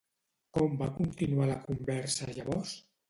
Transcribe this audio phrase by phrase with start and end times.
[0.57, 2.73] Com va continuar la conversa llavors?